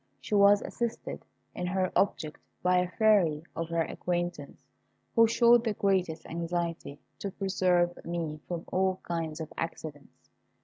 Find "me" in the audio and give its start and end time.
8.03-8.39